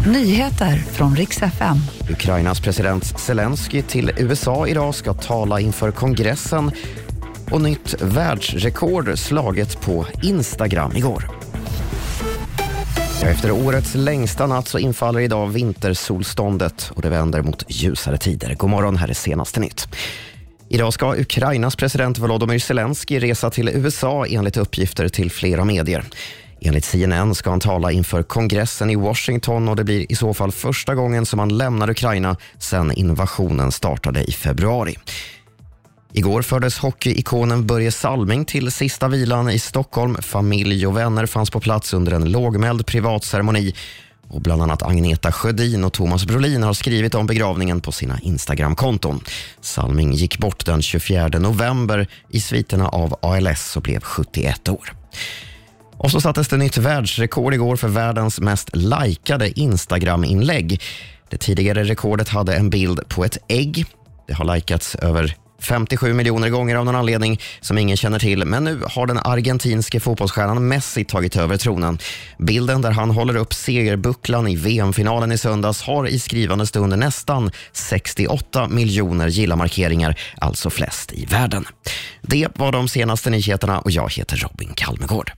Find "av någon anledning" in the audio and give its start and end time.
66.76-67.40